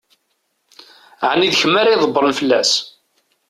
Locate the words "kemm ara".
1.59-1.93